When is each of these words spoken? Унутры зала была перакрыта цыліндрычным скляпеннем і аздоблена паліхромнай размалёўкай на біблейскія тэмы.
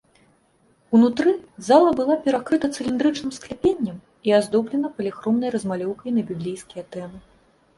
Унутры 0.99 1.33
зала 1.67 1.89
была 1.99 2.15
перакрыта 2.23 2.69
цыліндрычным 2.79 3.31
скляпеннем 3.37 4.01
і 4.31 4.35
аздоблена 4.39 4.87
паліхромнай 4.97 5.49
размалёўкай 5.57 6.09
на 6.17 6.21
біблейскія 6.33 6.83
тэмы. 6.99 7.17